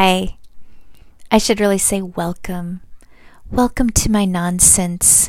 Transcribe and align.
Hi. 0.00 0.36
I 1.28 1.38
should 1.38 1.58
really 1.58 1.76
say 1.76 2.00
welcome. 2.00 2.82
Welcome 3.50 3.90
to 3.90 4.08
my 4.08 4.26
nonsense, 4.26 5.28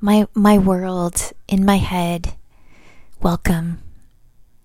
my 0.00 0.28
my 0.34 0.56
world 0.56 1.32
in 1.48 1.64
my 1.64 1.78
head. 1.78 2.36
Welcome. 3.20 3.82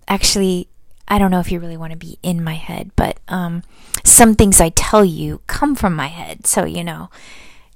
Actually, 0.08 0.68
I 1.08 1.18
don't 1.18 1.32
know 1.32 1.40
if 1.40 1.52
you 1.52 1.60
really 1.60 1.78
want 1.78 1.94
to 1.94 1.98
be 1.98 2.20
in 2.22 2.44
my 2.44 2.54
head, 2.54 2.92
but 2.96 3.18
um, 3.28 3.64
some 4.04 4.36
things 4.36 4.62
I 4.62 4.70
tell 4.70 5.04
you 5.04 5.42
come 5.48 5.74
from 5.74 5.96
my 5.96 6.10
head, 6.10 6.46
so 6.46 6.66
you 6.66 6.84
know. 6.84 7.10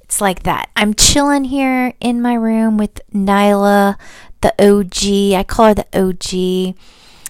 It's 0.02 0.22
like 0.22 0.44
that. 0.44 0.70
I'm 0.76 0.94
chilling 0.94 1.46
here 1.46 1.96
in 2.00 2.22
my 2.22 2.36
room 2.36 2.78
with 2.78 3.02
Nyla, 3.12 3.98
the 4.42 4.54
OG. 4.64 5.36
I 5.36 5.44
call 5.44 5.70
her 5.70 5.74
the 5.74 5.88
OG 5.92 6.76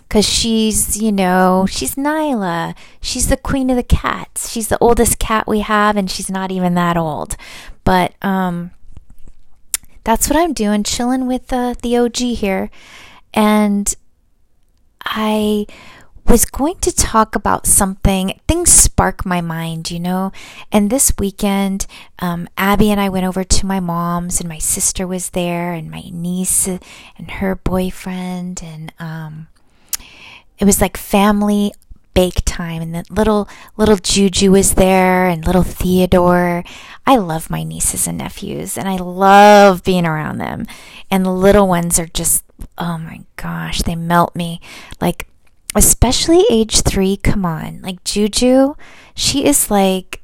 because 0.07 0.25
she's, 0.25 1.01
you 1.01 1.11
know, 1.11 1.65
she's 1.69 1.95
Nyla. 1.95 2.75
She's 3.01 3.27
the 3.27 3.37
queen 3.37 3.69
of 3.69 3.75
the 3.75 3.83
cats. 3.83 4.49
She's 4.49 4.69
the 4.69 4.77
oldest 4.79 5.19
cat 5.19 5.47
we 5.47 5.59
have, 5.59 5.97
and 5.97 6.09
she's 6.09 6.29
not 6.29 6.51
even 6.51 6.75
that 6.75 6.95
old. 6.95 7.35
But 7.83 8.13
um, 8.21 8.71
that's 10.03 10.29
what 10.29 10.39
I'm 10.39 10.53
doing, 10.53 10.83
chilling 10.83 11.27
with 11.27 11.51
uh, 11.51 11.75
the 11.81 11.97
OG 11.97 12.17
here. 12.17 12.69
And 13.33 13.93
I 15.03 15.65
was 16.25 16.45
going 16.45 16.75
to 16.79 16.95
talk 16.95 17.35
about 17.35 17.65
something. 17.65 18.39
Things 18.47 18.71
spark 18.71 19.25
my 19.25 19.41
mind, 19.41 19.91
you 19.91 19.99
know. 19.99 20.31
And 20.71 20.89
this 20.89 21.13
weekend, 21.19 21.85
um, 22.19 22.47
Abby 22.57 22.91
and 22.91 22.99
I 22.99 23.09
went 23.09 23.25
over 23.25 23.43
to 23.43 23.65
my 23.65 23.81
mom's, 23.81 24.39
and 24.39 24.47
my 24.47 24.57
sister 24.57 25.05
was 25.05 25.31
there, 25.31 25.73
and 25.73 25.91
my 25.91 26.03
niece 26.13 26.67
and 26.67 27.31
her 27.31 27.55
boyfriend, 27.55 28.61
and 28.63 28.93
um, 28.99 29.47
it 30.59 30.65
was 30.65 30.81
like 30.81 30.97
family 30.97 31.73
bake 32.13 32.41
time 32.45 32.81
and 32.81 32.95
the 32.95 33.05
little 33.11 33.47
little 33.77 33.95
Juju 33.95 34.51
was 34.51 34.73
there 34.73 35.27
and 35.27 35.45
little 35.45 35.61
Theodore. 35.61 36.63
I 37.05 37.17
love 37.17 37.51
my 37.51 37.61
nieces 37.61 38.07
and 38.07 38.17
nephews 38.17 38.75
and 38.75 38.89
I 38.89 38.95
love 38.95 39.83
being 39.83 40.05
around 40.05 40.39
them. 40.39 40.65
And 41.11 41.23
the 41.23 41.31
little 41.31 41.67
ones 41.67 41.99
are 41.99 42.07
just 42.07 42.43
oh 42.77 42.97
my 42.97 43.21
gosh, 43.35 43.83
they 43.83 43.95
melt 43.95 44.35
me. 44.35 44.59
Like 44.99 45.27
especially 45.75 46.43
age 46.49 46.81
3, 46.81 47.17
come 47.17 47.45
on. 47.45 47.81
Like 47.83 48.03
Juju, 48.03 48.73
she 49.13 49.45
is 49.45 49.69
like 49.69 50.21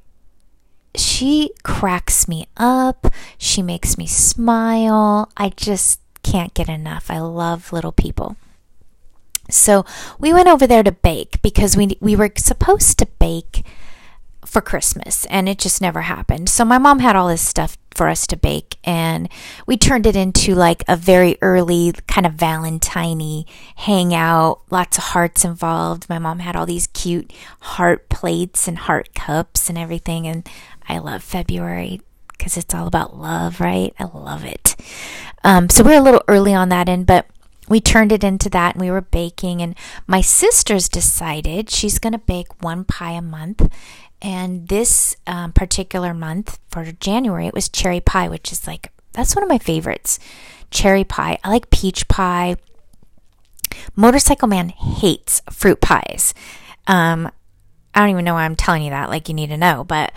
she 0.95 1.51
cracks 1.61 2.27
me 2.27 2.47
up. 2.57 3.07
She 3.37 3.61
makes 3.61 3.99
me 3.99 4.07
smile. 4.07 5.31
I 5.37 5.49
just 5.49 5.99
can't 6.23 6.55
get 6.55 6.69
enough. 6.69 7.11
I 7.11 7.19
love 7.19 7.71
little 7.71 7.91
people. 7.91 8.35
So 9.49 9.85
we 10.19 10.33
went 10.33 10.47
over 10.47 10.65
there 10.65 10.83
to 10.83 10.91
bake 10.91 11.41
because 11.41 11.75
we 11.75 11.97
we 11.99 12.15
were 12.15 12.31
supposed 12.37 12.97
to 12.99 13.05
bake 13.19 13.65
for 14.45 14.61
Christmas 14.61 15.25
and 15.25 15.49
it 15.49 15.57
just 15.57 15.81
never 15.81 16.01
happened. 16.01 16.47
So 16.47 16.63
my 16.63 16.77
mom 16.77 16.99
had 16.99 17.15
all 17.15 17.27
this 17.27 17.41
stuff 17.41 17.77
for 17.91 18.07
us 18.07 18.27
to 18.27 18.37
bake 18.37 18.77
and 18.83 19.29
we 19.65 19.77
turned 19.77 20.05
it 20.05 20.15
into 20.15 20.53
like 20.55 20.83
a 20.87 20.95
very 20.95 21.37
early 21.41 21.93
kind 22.07 22.25
of 22.25 22.33
valentine 22.33 23.45
hangout, 23.77 24.61
lots 24.69 24.97
of 24.97 25.05
hearts 25.05 25.43
involved. 25.43 26.09
My 26.09 26.19
mom 26.19 26.39
had 26.39 26.55
all 26.55 26.65
these 26.65 26.87
cute 26.87 27.33
heart 27.61 28.09
plates 28.09 28.67
and 28.67 28.77
heart 28.77 29.13
cups 29.15 29.69
and 29.69 29.77
everything 29.77 30.27
and 30.27 30.47
I 30.87 30.99
love 30.99 31.23
February 31.23 32.01
because 32.27 32.57
it's 32.57 32.75
all 32.75 32.87
about 32.87 33.17
love, 33.17 33.59
right? 33.59 33.93
I 33.97 34.03
love 34.03 34.43
it. 34.43 34.75
Um, 35.43 35.69
so 35.69 35.83
we're 35.83 35.99
a 35.99 36.03
little 36.03 36.23
early 36.27 36.53
on 36.53 36.69
that 36.69 36.89
end, 36.89 37.05
but 37.05 37.25
we 37.69 37.79
turned 37.79 38.11
it 38.11 38.23
into 38.23 38.49
that 38.49 38.75
and 38.75 38.81
we 38.81 38.91
were 38.91 39.01
baking 39.01 39.61
and 39.61 39.75
my 40.07 40.21
sisters 40.21 40.89
decided 40.89 41.69
she's 41.69 41.99
going 41.99 42.13
to 42.13 42.19
bake 42.19 42.63
one 42.63 42.83
pie 42.83 43.13
a 43.13 43.21
month. 43.21 43.71
And 44.21 44.67
this 44.69 45.15
um, 45.27 45.51
particular 45.51 46.13
month 46.13 46.59
for 46.69 46.85
january 46.91 47.47
it 47.47 47.53
was 47.53 47.67
cherry 47.67 47.99
pie 47.99 48.29
which 48.29 48.51
is 48.51 48.65
like 48.67 48.91
that's 49.13 49.35
one 49.35 49.43
of 49.43 49.49
my 49.49 49.59
favorites. 49.59 50.19
Cherry 50.71 51.03
pie. 51.03 51.37
I 51.43 51.49
like 51.49 51.69
peach 51.69 52.07
pie. 52.07 52.55
Motorcycle 53.95 54.47
man 54.47 54.69
hates 54.69 55.41
fruit 55.51 55.81
pies. 55.81 56.33
Um, 56.87 57.29
i 57.95 57.99
don't 57.99 58.09
even 58.09 58.25
know 58.25 58.33
why 58.33 58.43
i'm 58.43 58.55
telling 58.55 58.83
you 58.83 58.89
that 58.89 59.09
like 59.09 59.27
you 59.27 59.33
need 59.33 59.47
to 59.47 59.57
know 59.57 59.83
but 59.83 60.11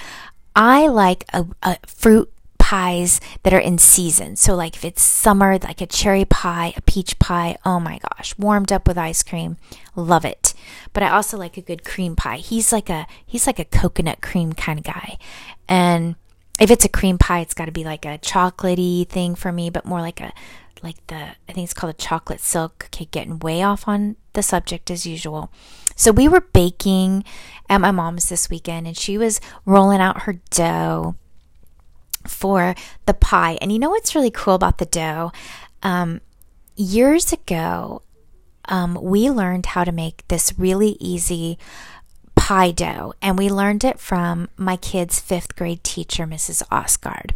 i 0.55 0.89
like 0.89 1.25
a, 1.33 1.47
a 1.63 1.77
fruit 1.87 2.33
pies 2.67 3.21
that 3.45 3.55
are 3.55 3.61
in 3.61 3.79
season. 3.79 4.35
So, 4.35 4.57
like 4.57 4.75
if 4.75 4.85
it's 4.85 5.01
summer, 5.01 5.57
like 5.57 5.81
a 5.81 5.87
cherry 5.87 6.25
pie, 6.25 6.75
a 6.77 6.83
peach 6.83 7.17
pie, 7.21 7.57
oh 7.65 7.79
my 7.79 7.99
gosh, 7.99 8.37
warmed 8.37 8.73
up 8.73 8.89
with 8.89 8.99
ice 8.99 9.23
cream, 9.23 9.57
love 9.95 10.25
it. 10.25 10.53
But 10.93 11.05
I 11.05 11.11
also 11.11 11.37
like 11.37 11.57
a 11.57 11.63
good 11.63 11.85
cream 11.85 12.17
pie. 12.17 12.39
He's 12.39 12.73
like 12.73 12.91
a 12.91 13.07
he's 13.25 13.47
like 13.47 13.61
a 13.61 13.65
coconut 13.65 14.21
cream 14.21 14.53
kind 14.53 14.81
of 14.81 14.85
guy, 14.85 15.17
and 15.69 16.17
if 16.59 16.73
it's 16.73 16.85
a 16.85 16.89
cream 16.89 17.19
pie, 17.19 17.39
it's 17.39 17.55
got 17.55 17.67
to 17.67 17.73
be 17.73 17.85
like 17.85 18.05
a 18.05 18.19
chocolatey 18.19 19.09
thing 19.09 19.37
for 19.37 19.53
me, 19.53 19.71
but 19.71 19.85
more 19.85 20.01
like 20.01 20.21
a 20.21 20.33
like 20.83 21.07
the 21.07 21.37
I 21.49 21.53
think 21.53 21.67
it's 21.67 21.75
called 21.75 21.95
a 21.95 22.03
chocolate 22.03 22.41
silk. 22.41 22.87
Okay, 22.87 23.05
getting 23.05 23.39
way 23.39 23.63
off 23.63 23.87
on 23.87 24.17
the 24.33 24.43
subject 24.43 24.91
as 24.91 25.07
usual. 25.07 25.53
So 25.95 26.11
we 26.11 26.27
were 26.27 26.41
baking 26.41 27.23
at 27.71 27.81
my 27.81 27.93
mom's 27.93 28.29
this 28.29 28.51
weekend, 28.51 28.89
and 28.89 28.97
she 28.97 29.17
was 29.17 29.41
rolling 29.65 30.01
out 30.01 30.23
her 30.23 30.41
dough 30.51 31.15
for 32.27 32.75
the 33.07 33.15
pie. 33.15 33.59
And 33.61 33.73
you 33.73 33.79
know 33.79 33.91
what's 33.91 34.15
really 34.15 34.31
cool 34.31 34.55
about 34.55 34.79
the 34.79 34.87
dough? 34.87 35.33
Um, 35.83 36.21
years 36.77 37.33
ago, 37.33 38.03
um, 38.69 38.99
we 39.01 39.31
learned 39.31 39.67
how 39.67 39.85
to 39.85 39.93
make 39.93 40.27
this 40.29 40.59
really 40.59 40.97
easy 40.99 41.59
pie 42.37 42.71
dough, 42.71 43.13
and 43.21 43.37
we 43.37 43.49
learned 43.49 43.83
it 43.83 43.99
from 43.99 44.49
my 44.57 44.77
kid's 44.77 45.19
fifth 45.19 45.57
grade 45.57 45.83
teacher, 45.83 46.27
Mrs. 46.27 46.63
Osgard. 46.71 47.35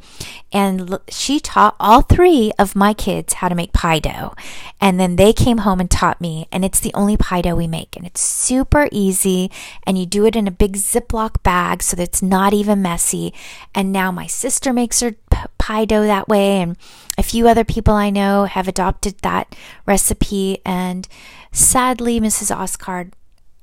And 0.53 0.99
she 1.09 1.41
taught 1.41 1.75
all 1.81 2.03
three 2.03 2.53
of 2.59 2.77
my 2.77 2.95
kids 2.95 3.35
how 3.35 3.49
to 3.49 3.55
make 3.57 3.73
pie 3.73 3.99
dough. 3.99 4.35
And 4.81 5.01
then 5.01 5.17
they 5.17 5.33
came 5.33 5.59
home 5.59 5.81
and 5.81 5.91
taught 5.91 6.21
me, 6.21 6.47
and 6.53 6.65
it's 6.65 6.79
the 6.79 6.95
only 6.95 7.17
pie 7.17 7.43
dough 7.43 7.57
we 7.57 7.67
make. 7.67 7.97
And 7.97 8.07
it's 8.07 8.21
super 8.21 8.89
easy, 8.93 9.51
and 9.85 9.99
you 9.99 10.07
do 10.07 10.27
it 10.27 10.37
in 10.37 10.47
a 10.47 10.53
big 10.53 10.77
Ziploc 10.77 11.43
bag 11.43 11.83
so 11.83 11.97
that 11.97 12.03
it's 12.05 12.23
not 12.23 12.53
even 12.53 12.81
messy. 12.83 13.35
And 13.75 13.91
now 13.93 14.13
my 14.13 14.27
sister 14.29 14.73
makes 14.73 15.01
her 15.01 15.17
pie 15.59 15.87
dough 15.87 16.07
that 16.07 16.29
way, 16.29 16.61
and 16.61 16.77
a 17.19 17.25
few 17.25 17.49
other 17.49 17.65
people 17.65 17.95
I 17.95 18.11
know 18.11 18.45
have 18.45 18.69
adopted 18.69 19.19
that 19.23 19.57
recipe. 19.87 20.61
And 20.65 21.09
sadly, 21.53 22.21
Mrs. 22.21 22.55
Osgard 22.55 23.13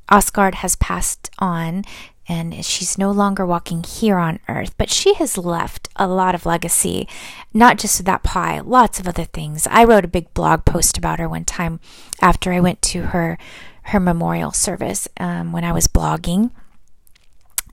Osgard 0.10 0.56
has 0.56 0.76
passed 0.76 1.30
on 1.40 1.84
and 2.30 2.66
she's 2.66 2.98
no 2.98 3.10
longer 3.12 3.46
walking 3.46 3.84
here 3.84 4.18
on 4.18 4.40
earth, 4.50 4.76
but 4.78 4.90
she 4.90 5.14
has 5.14 5.38
left 5.38 5.88
a 5.96 6.08
lot 6.08 6.36
of 6.36 6.46
legacy, 6.46 7.08
not 7.54 7.78
just 7.78 8.04
that 8.04 8.24
pie, 8.24 8.60
lots 8.60 9.00
of 9.00 9.08
other 9.08 9.24
things. 9.24 9.66
I 9.72 9.86
wrote 9.86 10.04
a 10.04 10.10
big 10.10 10.34
blog 10.34 10.66
post 10.66 10.98
about 10.98 11.20
her 11.20 11.30
one 11.30 11.46
time 11.46 11.80
after 12.22 12.52
I 12.52 12.60
went 12.60 12.82
to 12.84 13.04
her 13.04 13.38
her 13.84 14.00
memorial 14.02 14.52
service 14.52 15.08
um, 15.18 15.54
when 15.54 15.64
I 15.64 15.72
was 15.72 15.88
blogging. 15.88 16.52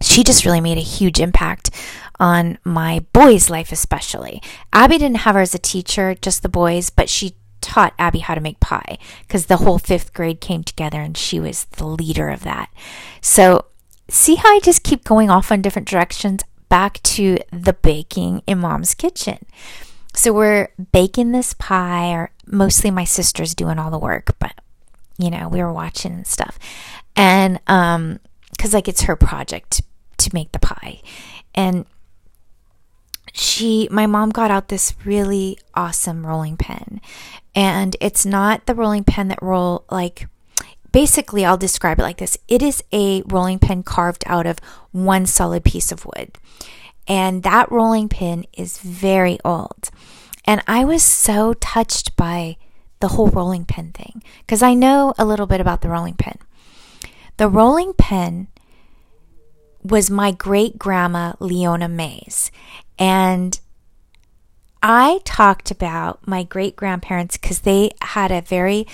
She 0.01 0.23
just 0.23 0.45
really 0.45 0.61
made 0.61 0.79
a 0.79 0.83
huge 0.83 1.19
impact 1.19 1.71
on 2.21 2.59
my 2.63 3.05
boys' 3.13 3.51
life, 3.51 3.73
especially. 3.73 4.41
Abby 4.73 4.99
didn't 4.99 5.19
have 5.19 5.35
her 5.35 5.41
as 5.41 5.57
a 5.57 5.59
teacher, 5.59 6.15
just 6.15 6.43
the 6.43 6.49
boys, 6.49 6.89
but 6.89 7.09
she 7.09 7.35
taught 7.65 7.95
Abby 7.99 8.19
how 8.19 8.35
to 8.35 8.41
make 8.41 8.61
pie 8.61 8.99
because 9.23 9.47
the 9.47 9.57
whole 9.57 9.79
fifth 9.79 10.13
grade 10.13 10.41
came 10.41 10.63
together 10.63 11.01
and 11.01 11.17
she 11.17 11.41
was 11.41 11.65
the 11.65 11.87
leader 11.87 12.29
of 12.29 12.45
that. 12.45 12.69
So, 13.23 13.65
see 14.09 14.35
how 14.35 14.55
I 14.55 14.61
just 14.61 14.83
keep 14.83 15.03
going 15.03 15.31
off 15.31 15.51
on 15.51 15.63
different 15.63 15.89
directions? 15.89 16.43
Back 16.69 17.03
to 17.05 17.39
the 17.51 17.73
baking 17.73 18.43
in 18.47 18.59
mom's 18.59 18.95
kitchen. 18.95 19.39
So, 20.13 20.33
we're 20.33 20.69
baking 20.93 21.33
this 21.33 21.55
pie, 21.55 22.13
or 22.13 22.31
mostly 22.47 22.91
my 22.91 23.05
sister's 23.05 23.55
doing 23.55 23.79
all 23.79 23.91
the 23.91 23.99
work, 23.99 24.37
but 24.39 24.53
you 25.19 25.31
know, 25.31 25.49
we 25.49 25.63
were 25.63 25.73
watching 25.73 26.13
and 26.13 26.27
stuff. 26.27 26.59
And, 27.17 27.61
um, 27.67 28.21
because 28.51 28.75
like 28.75 28.89
it's 28.89 29.03
her 29.03 29.17
project 29.17 29.83
to 30.19 30.31
make 30.33 30.53
the 30.53 30.59
pie. 30.59 31.01
And 31.55 31.87
she 33.37 33.89
my 33.91 34.07
mom 34.07 34.31
got 34.31 34.51
out 34.51 34.69
this 34.69 34.95
really 35.05 35.59
awesome 35.75 36.25
rolling 36.25 36.57
pin 36.57 37.01
and 37.55 37.97
it's 38.01 38.25
not 38.25 38.65
the 38.67 38.75
rolling 38.75 39.05
pin 39.05 39.29
that 39.29 39.43
roll 39.43 39.85
like 39.91 40.27
basically 40.95 41.45
I'll 41.45 41.59
describe 41.59 41.99
it 41.99 42.03
like 42.03 42.19
this. 42.19 42.39
It 42.47 42.63
is 42.63 42.83
a 42.93 43.23
rolling 43.23 43.59
pin 43.59 43.83
carved 43.83 44.23
out 44.27 44.47
of 44.47 44.61
one 44.93 45.27
solid 45.27 45.65
piece 45.65 45.91
of 45.91 46.07
wood. 46.07 46.31
And 47.09 47.43
that 47.43 47.71
rolling 47.71 48.09
pin 48.09 48.47
is 48.53 48.79
very 48.79 49.39
old. 49.45 49.91
And 50.45 50.63
I 50.69 50.85
was 50.85 51.03
so 51.03 51.53
touched 51.55 52.15
by 52.15 52.57
the 53.01 53.09
whole 53.09 53.27
rolling 53.27 53.65
pin 53.65 53.91
thing 53.91 54.23
because 54.39 54.63
I 54.63 54.75
know 54.75 55.15
a 55.19 55.25
little 55.25 55.47
bit 55.47 55.61
about 55.61 55.81
the 55.81 55.89
rolling 55.89 56.15
pin. 56.15 56.39
The 57.39 57.49
rolling 57.49 57.95
pin 57.95 58.47
was 59.83 60.09
my 60.09 60.31
great 60.31 60.79
grandma 60.79 61.33
Leona 61.41 61.89
Mays. 61.89 62.53
And 62.99 63.59
I 64.83 65.21
talked 65.25 65.71
about 65.71 66.27
my 66.27 66.43
great 66.43 66.77
grandparents 66.77 67.37
because 67.37 67.61
they 67.61 67.93
had 68.03 68.31
a 68.31 68.43
very 68.43 68.87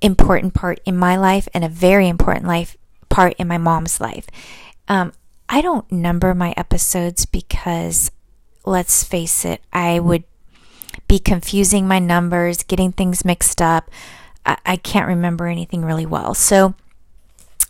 important 0.00 0.54
part 0.54 0.80
in 0.84 0.96
my 0.96 1.16
life 1.16 1.48
and 1.52 1.64
a 1.64 1.68
very 1.68 2.08
important 2.08 2.46
life 2.46 2.76
part 3.08 3.34
in 3.38 3.48
my 3.48 3.58
mom's 3.58 4.00
life. 4.00 4.26
Um, 4.86 5.12
I 5.48 5.60
don't 5.60 5.90
number 5.90 6.34
my 6.34 6.54
episodes 6.56 7.26
because, 7.26 8.10
let's 8.64 9.04
face 9.04 9.44
it, 9.44 9.60
I 9.72 9.98
would 9.98 10.24
be 11.08 11.18
confusing 11.18 11.88
my 11.88 11.98
numbers, 11.98 12.62
getting 12.62 12.92
things 12.92 13.24
mixed 13.24 13.60
up. 13.60 13.90
I, 14.46 14.56
I 14.64 14.76
can't 14.76 15.08
remember 15.08 15.46
anything 15.46 15.84
really 15.84 16.06
well. 16.06 16.34
So 16.34 16.74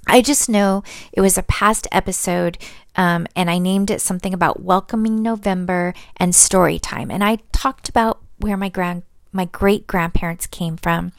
I 0.07 0.21
just 0.21 0.49
know 0.49 0.83
it 1.13 1.21
was 1.21 1.39
a 1.39 1.43
past 1.43 1.87
episode 1.91 2.59
um, 2.97 3.27
and 3.35 3.51
I 3.51 3.59
named 3.59 3.91
it 3.91 4.01
something 4.01 4.33
about 4.33 4.63
welcoming 4.63 5.23
November 5.23 5.95
and 6.17 6.35
story 6.35 6.79
time. 6.79 7.11
And 7.11 7.25
I 7.25 7.39
talked 7.53 7.89
about 7.89 8.21
where 8.39 8.57
my 8.57 8.69
grand 8.69 9.03
my 9.33 9.47
great 9.47 9.89
grandparents 9.89 10.47
came 10.47 10.77
from 10.77 11.13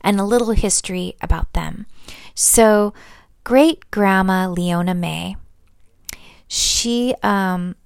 and 0.00 0.18
a 0.18 0.24
little 0.24 0.50
history 0.50 1.14
about 1.20 1.52
them. 1.52 1.86
So, 2.34 2.92
great 3.44 3.88
grandma 3.92 4.48
Leona 4.48 4.92
May, 4.92 5.36
she 6.48 7.14
um, 7.22 7.76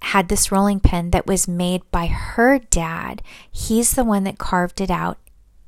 had 0.00 0.28
this 0.28 0.50
rolling 0.50 0.80
pin 0.80 1.10
that 1.10 1.28
was 1.28 1.46
made 1.46 1.88
by 1.92 2.06
her 2.06 2.58
dad. 2.58 3.22
He's 3.50 3.92
the 3.92 4.04
one 4.04 4.24
that 4.24 4.38
carved 4.38 4.80
it 4.80 4.90
out 4.90 5.18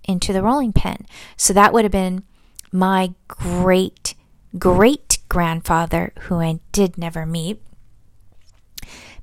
into 0.02 0.32
the 0.32 0.42
rolling 0.42 0.72
pin. 0.72 1.06
So 1.36 1.52
that 1.52 1.72
would 1.72 1.84
have 1.84 1.92
been 1.92 2.24
my 2.74 3.14
great 3.28 4.16
great 4.58 5.18
grandfather, 5.28 6.12
who 6.22 6.40
I 6.40 6.58
did 6.72 6.98
never 6.98 7.24
meet, 7.24 7.62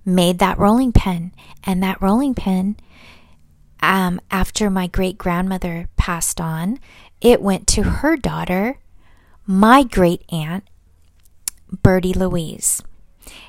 made 0.06 0.39
that 0.39 0.57
rolling 0.57 0.94
pin. 0.94 1.33
And 1.63 1.83
that 1.83 2.01
rolling 2.01 2.33
pin, 2.33 2.77
um, 3.83 4.21
after 4.31 4.69
my 4.69 4.88
great 4.88 5.18
grandmother 5.18 5.89
passed 5.98 6.39
on, 6.39 6.80
it 7.19 7.42
went 7.42 7.68
to 7.68 7.83
her 7.83 8.15
daughter, 8.15 8.80
my 9.45 9.83
great 9.83 10.24
aunt, 10.31 10.63
Birdie 11.83 12.13
Louise. 12.13 12.81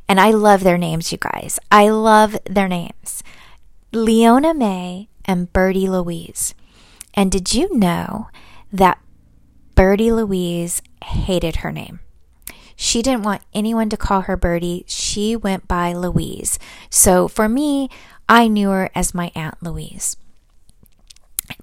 And 0.08 0.20
I 0.20 0.32
love 0.32 0.64
their 0.64 0.78
names, 0.78 1.12
you 1.12 1.18
guys. 1.18 1.60
I 1.70 1.88
love 1.88 2.36
their 2.44 2.68
names. 2.68 3.22
Leona 3.92 4.52
May 4.52 5.08
and 5.24 5.52
Birdie 5.52 5.88
Louise. 5.88 6.54
And 7.14 7.30
did 7.30 7.54
you 7.54 7.76
know 7.76 8.28
that 8.72 8.98
Birdie 9.74 10.12
Louise 10.12 10.82
hated 11.04 11.56
her 11.56 11.72
name? 11.72 12.00
She 12.76 13.02
didn't 13.02 13.22
want 13.22 13.42
anyone 13.54 13.88
to 13.90 13.96
call 13.96 14.22
her 14.22 14.36
Birdie. 14.36 14.84
She 14.86 15.36
went 15.36 15.68
by 15.68 15.92
Louise. 15.92 16.58
So 16.90 17.28
for 17.28 17.48
me, 17.48 17.88
I 18.28 18.48
knew 18.48 18.70
her 18.70 18.90
as 18.94 19.14
my 19.14 19.30
Aunt 19.34 19.62
Louise. 19.62 20.16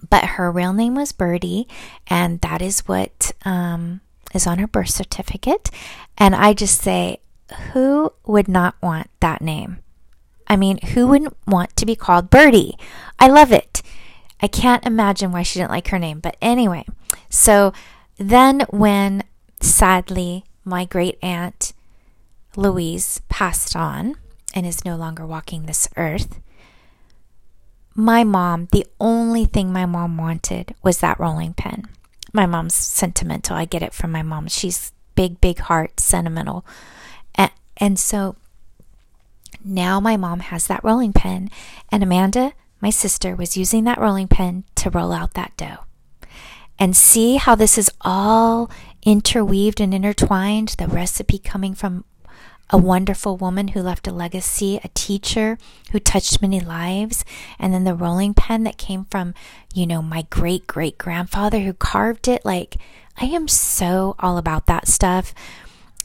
But 0.09 0.25
her 0.25 0.51
real 0.51 0.73
name 0.73 0.95
was 0.95 1.11
Birdie, 1.11 1.67
and 2.07 2.39
that 2.41 2.61
is 2.61 2.87
what 2.87 3.31
um, 3.43 4.01
is 4.33 4.45
on 4.45 4.59
her 4.59 4.67
birth 4.67 4.89
certificate. 4.89 5.69
And 6.17 6.35
I 6.35 6.53
just 6.53 6.81
say, 6.81 7.19
who 7.73 8.13
would 8.25 8.47
not 8.47 8.75
want 8.81 9.09
that 9.19 9.41
name? 9.41 9.79
I 10.47 10.55
mean, 10.55 10.79
who 10.93 11.07
wouldn't 11.07 11.35
want 11.47 11.75
to 11.75 11.85
be 11.85 11.95
called 11.95 12.29
Birdie? 12.29 12.77
I 13.19 13.27
love 13.27 13.51
it. 13.51 13.81
I 14.41 14.47
can't 14.47 14.85
imagine 14.85 15.31
why 15.31 15.43
she 15.43 15.59
didn't 15.59 15.71
like 15.71 15.89
her 15.89 15.99
name. 15.99 16.19
But 16.19 16.37
anyway, 16.41 16.85
so 17.29 17.73
then 18.19 18.65
when 18.69 19.23
sadly 19.61 20.43
my 20.63 20.85
great 20.85 21.17
aunt 21.23 21.73
Louise 22.55 23.21
passed 23.29 23.75
on 23.75 24.15
and 24.53 24.65
is 24.65 24.85
no 24.85 24.95
longer 24.95 25.25
walking 25.25 25.65
this 25.65 25.87
earth, 25.97 26.39
my 27.95 28.23
mom, 28.23 28.67
the 28.71 28.85
only 28.99 29.45
thing 29.45 29.73
my 29.73 29.85
mom 29.85 30.17
wanted 30.17 30.75
was 30.83 30.99
that 30.99 31.19
rolling 31.19 31.53
pin. 31.53 31.85
My 32.31 32.45
mom's 32.45 32.75
sentimental. 32.75 33.55
I 33.55 33.65
get 33.65 33.81
it 33.81 33.93
from 33.93 34.11
my 34.11 34.21
mom. 34.21 34.47
She's 34.47 34.91
big, 35.15 35.41
big 35.41 35.59
heart, 35.59 35.99
sentimental. 35.99 36.65
And, 37.81 37.97
so 37.97 38.35
now 39.63 40.01
my 40.01 40.17
mom 40.17 40.41
has 40.41 40.67
that 40.67 40.83
rolling 40.83 41.13
pin, 41.13 41.49
and 41.89 42.03
Amanda, 42.03 42.51
my 42.81 42.89
sister, 42.89 43.35
was 43.35 43.55
using 43.55 43.85
that 43.85 43.99
rolling 43.99 44.27
pin 44.27 44.65
to 44.75 44.89
roll 44.89 45.13
out 45.13 45.33
that 45.35 45.55
dough. 45.55 45.85
And 46.79 46.95
see 46.95 47.35
how 47.35 47.55
this 47.55 47.77
is 47.77 47.91
all 48.01 48.71
interweaved 49.03 49.81
and 49.81 49.93
intertwined. 49.93 50.69
The 50.77 50.87
recipe 50.87 51.37
coming 51.37 51.75
from 51.75 52.05
a 52.69 52.77
wonderful 52.77 53.35
woman 53.35 53.69
who 53.69 53.81
left 53.81 54.07
a 54.07 54.11
legacy, 54.11 54.79
a 54.83 54.89
teacher 54.89 55.57
who 55.91 55.99
touched 55.99 56.41
many 56.41 56.59
lives, 56.59 57.25
and 57.57 57.73
then 57.73 57.83
the 57.83 57.95
rolling 57.95 58.33
pin 58.33 58.63
that 58.63 58.77
came 58.77 59.05
from, 59.05 59.33
you 59.73 59.87
know, 59.87 60.01
my 60.01 60.25
great 60.29 60.67
great 60.67 60.97
grandfather 60.97 61.59
who 61.59 61.73
carved 61.73 62.27
it. 62.27 62.45
Like, 62.45 62.77
I 63.17 63.25
am 63.25 63.47
so 63.47 64.15
all 64.19 64.37
about 64.37 64.67
that 64.67 64.87
stuff. 64.87 65.33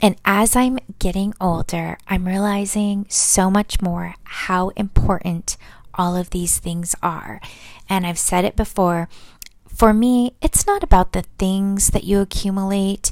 And 0.01 0.17
as 0.25 0.57
I'm 0.57 0.79
getting 0.99 1.35
older, 1.41 1.99
I'm 2.09 2.27
realizing 2.27 3.07
so 3.09 3.51
much 3.51 3.81
more 3.81 4.15
how 4.25 4.71
important 4.71 5.57
all 5.95 6.17
of 6.17 6.31
these 6.31 6.59
things 6.59 6.95
are. 7.03 7.41
And 7.89 8.07
I've 8.07 8.19
said 8.19 8.45
it 8.45 8.57
before 8.57 9.09
for 9.75 9.93
me, 9.93 10.35
it's 10.41 10.67
not 10.67 10.83
about 10.83 11.13
the 11.13 11.25
things 11.39 11.89
that 11.89 12.05
you 12.05 12.21
accumulate 12.21 13.11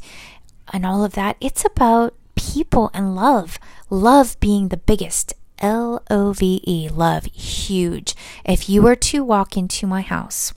and 0.72 0.86
all 0.86 1.04
of 1.04 1.14
that. 1.14 1.36
It's 1.40 1.64
about 1.64 2.14
people 2.34 2.90
and 2.94 3.14
love. 3.16 3.58
Love 3.90 4.38
being 4.40 4.68
the 4.68 4.76
biggest. 4.76 5.34
L 5.58 6.02
O 6.10 6.32
V 6.32 6.60
E, 6.66 6.88
love, 6.88 7.24
huge. 7.26 8.16
If 8.44 8.68
you 8.68 8.82
were 8.82 8.96
to 8.96 9.22
walk 9.22 9.56
into 9.56 9.86
my 9.86 10.00
house, 10.00 10.52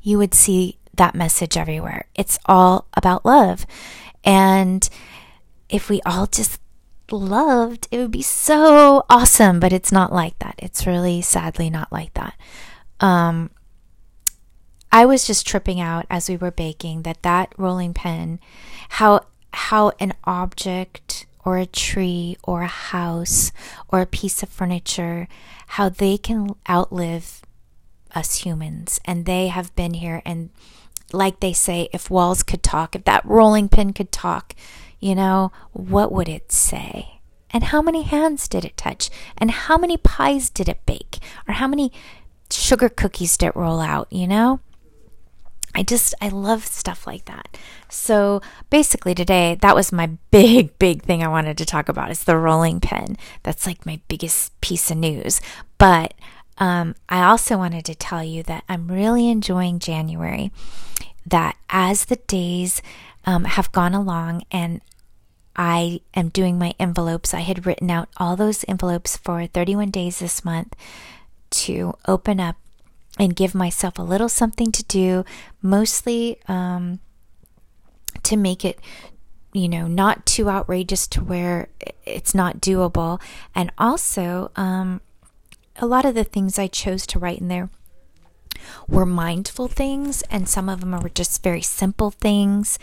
you 0.00 0.16
would 0.16 0.32
see 0.32 0.78
that 0.94 1.14
message 1.14 1.58
everywhere. 1.58 2.06
It's 2.14 2.38
all 2.46 2.86
about 2.94 3.26
love. 3.26 3.66
And 4.24 4.88
if 5.68 5.90
we 5.90 6.00
all 6.06 6.26
just 6.26 6.58
loved, 7.10 7.86
it 7.90 7.98
would 7.98 8.10
be 8.10 8.22
so 8.22 9.04
awesome, 9.10 9.60
but 9.60 9.72
it's 9.74 9.92
not 9.92 10.12
like 10.12 10.38
that. 10.38 10.54
It's 10.58 10.86
really 10.86 11.20
sadly 11.20 11.68
not 11.68 11.92
like 11.92 12.14
that. 12.14 12.34
Um, 13.00 13.50
I 14.92 15.06
was 15.06 15.26
just 15.26 15.46
tripping 15.46 15.80
out 15.80 16.06
as 16.10 16.28
we 16.28 16.36
were 16.36 16.50
baking 16.50 17.02
that 17.02 17.22
that 17.22 17.52
rolling 17.56 17.94
pin, 17.94 18.40
how 18.90 19.26
how 19.52 19.92
an 20.00 20.14
object 20.24 21.26
or 21.44 21.58
a 21.58 21.66
tree 21.66 22.36
or 22.42 22.62
a 22.62 22.68
house 22.68 23.52
or 23.88 24.00
a 24.00 24.06
piece 24.06 24.42
of 24.42 24.48
furniture, 24.48 25.28
how 25.68 25.88
they 25.88 26.18
can 26.18 26.54
outlive 26.68 27.42
us 28.14 28.38
humans, 28.38 29.00
and 29.04 29.24
they 29.24 29.48
have 29.48 29.74
been 29.76 29.94
here. 29.94 30.22
And 30.24 30.50
like 31.12 31.40
they 31.40 31.52
say, 31.52 31.88
if 31.92 32.10
walls 32.10 32.42
could 32.42 32.62
talk, 32.62 32.94
if 32.94 33.04
that 33.04 33.24
rolling 33.24 33.68
pin 33.68 33.92
could 33.92 34.12
talk, 34.12 34.54
you 34.98 35.14
know, 35.14 35.52
what 35.72 36.12
would 36.12 36.28
it 36.28 36.52
say? 36.52 37.20
And 37.52 37.64
how 37.64 37.82
many 37.82 38.02
hands 38.02 38.46
did 38.46 38.64
it 38.64 38.76
touch? 38.76 39.10
And 39.38 39.50
how 39.50 39.76
many 39.76 39.96
pies 39.96 40.50
did 40.50 40.68
it 40.68 40.86
bake? 40.86 41.18
Or 41.48 41.54
how 41.54 41.66
many 41.66 41.90
sugar 42.50 42.88
cookies 42.88 43.36
did 43.36 43.46
it 43.46 43.56
roll 43.56 43.80
out, 43.80 44.12
you 44.12 44.28
know? 44.28 44.60
I 45.74 45.82
just, 45.82 46.14
I 46.20 46.28
love 46.28 46.66
stuff 46.66 47.06
like 47.06 47.26
that. 47.26 47.56
So 47.88 48.42
basically, 48.70 49.14
today, 49.14 49.56
that 49.60 49.74
was 49.74 49.92
my 49.92 50.06
big, 50.30 50.78
big 50.78 51.02
thing 51.02 51.22
I 51.22 51.28
wanted 51.28 51.58
to 51.58 51.64
talk 51.64 51.88
about 51.88 52.10
is 52.10 52.24
the 52.24 52.36
rolling 52.36 52.80
pin. 52.80 53.16
That's 53.42 53.66
like 53.66 53.86
my 53.86 54.00
biggest 54.08 54.58
piece 54.60 54.90
of 54.90 54.96
news. 54.96 55.40
But 55.78 56.14
um, 56.58 56.94
I 57.08 57.24
also 57.24 57.56
wanted 57.56 57.84
to 57.86 57.94
tell 57.94 58.22
you 58.22 58.42
that 58.44 58.64
I'm 58.68 58.88
really 58.88 59.28
enjoying 59.28 59.78
January. 59.78 60.52
That 61.26 61.56
as 61.68 62.06
the 62.06 62.16
days 62.16 62.82
um, 63.24 63.44
have 63.44 63.72
gone 63.72 63.94
along 63.94 64.44
and 64.50 64.80
I 65.56 66.00
am 66.14 66.28
doing 66.28 66.58
my 66.58 66.74
envelopes, 66.78 67.34
I 67.34 67.40
had 67.40 67.66
written 67.66 67.90
out 67.90 68.08
all 68.16 68.36
those 68.36 68.64
envelopes 68.68 69.16
for 69.16 69.46
31 69.46 69.90
days 69.90 70.18
this 70.18 70.44
month 70.44 70.74
to 71.50 71.94
open 72.06 72.40
up 72.40 72.56
and 73.20 73.36
give 73.36 73.54
myself 73.54 73.98
a 73.98 74.02
little 74.02 74.30
something 74.30 74.72
to 74.72 74.82
do, 74.84 75.26
mostly 75.60 76.40
um, 76.48 76.98
to 78.22 78.34
make 78.34 78.64
it, 78.64 78.80
you 79.52 79.68
know, 79.68 79.86
not 79.86 80.24
too 80.24 80.48
outrageous 80.48 81.06
to 81.06 81.22
where 81.22 81.68
it's 82.06 82.34
not 82.34 82.60
doable. 82.60 83.20
And 83.54 83.70
also, 83.76 84.50
um, 84.56 85.02
a 85.76 85.86
lot 85.86 86.06
of 86.06 86.14
the 86.14 86.24
things 86.24 86.58
I 86.58 86.66
chose 86.66 87.06
to 87.08 87.18
write 87.18 87.40
in 87.40 87.48
there 87.48 87.68
were 88.88 89.06
mindful 89.06 89.68
things, 89.68 90.22
and 90.30 90.48
some 90.48 90.70
of 90.70 90.80
them 90.80 90.98
were 90.98 91.10
just 91.10 91.42
very 91.42 91.62
simple 91.62 92.10
things. 92.10 92.78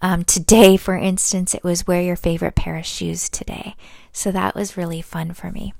Um, 0.00 0.22
today, 0.22 0.76
for 0.76 0.94
instance, 0.94 1.52
it 1.52 1.64
was 1.64 1.88
wear 1.88 2.00
your 2.00 2.16
favorite 2.16 2.54
pair 2.54 2.76
of 2.76 2.86
shoes 2.86 3.28
today. 3.28 3.74
So 4.12 4.30
that 4.30 4.54
was 4.54 4.76
really 4.76 5.02
fun 5.02 5.34
for 5.34 5.50
me 5.50 5.74